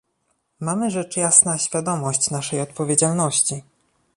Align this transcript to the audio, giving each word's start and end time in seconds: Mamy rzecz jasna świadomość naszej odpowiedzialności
Mamy 0.59 0.91
rzecz 0.91 1.17
jasna 1.17 1.57
świadomość 1.57 2.29
naszej 2.31 2.61
odpowiedzialności 2.61 3.63